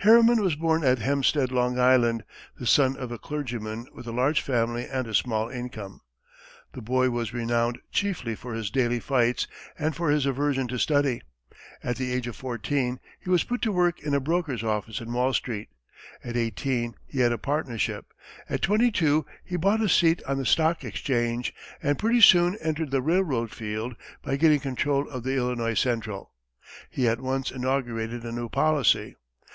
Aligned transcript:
Harriman 0.00 0.42
was 0.42 0.56
born 0.56 0.84
at 0.84 0.98
Hempstead, 0.98 1.50
Long 1.50 1.78
Island, 1.80 2.22
the 2.58 2.66
son 2.66 2.98
of 2.98 3.10
a 3.10 3.18
clergyman 3.18 3.86
with 3.94 4.06
a 4.06 4.12
large 4.12 4.42
family 4.42 4.84
and 4.86 5.06
a 5.06 5.14
small 5.14 5.48
income. 5.48 6.02
The 6.74 6.82
boy 6.82 7.08
was 7.08 7.32
renowned 7.32 7.78
chiefly 7.90 8.34
for 8.34 8.52
his 8.52 8.70
daily 8.70 9.00
fights 9.00 9.46
and 9.78 9.96
for 9.96 10.10
his 10.10 10.26
aversion 10.26 10.68
to 10.68 10.78
study. 10.78 11.22
At 11.82 11.96
the 11.96 12.12
age 12.12 12.26
of 12.26 12.36
fourteen, 12.36 13.00
he 13.18 13.30
was 13.30 13.42
put 13.42 13.62
to 13.62 13.72
work 13.72 14.02
in 14.02 14.12
a 14.12 14.20
broker's 14.20 14.62
office 14.62 15.00
in 15.00 15.14
Wall 15.14 15.32
street, 15.32 15.68
at 16.22 16.36
eighteen 16.36 16.94
he 17.06 17.20
had 17.20 17.32
a 17.32 17.38
partnership, 17.38 18.04
at 18.50 18.60
twenty 18.60 18.90
two 18.90 19.24
he 19.42 19.56
bought 19.56 19.80
a 19.80 19.88
seat 19.88 20.22
on 20.24 20.36
the 20.36 20.44
stock 20.44 20.84
exchange, 20.84 21.54
and 21.82 21.98
pretty 21.98 22.20
soon 22.20 22.54
entered 22.56 22.90
the 22.90 23.00
railroad 23.00 23.50
field 23.50 23.96
by 24.22 24.36
getting 24.36 24.60
control 24.60 25.08
of 25.08 25.22
the 25.22 25.36
Illinois 25.38 25.72
Central. 25.72 26.32
He 26.90 27.08
at 27.08 27.20
once 27.22 27.50
inaugurated 27.50 28.24
a 28.26 28.32
new 28.32 28.50
policy. 28.50 29.16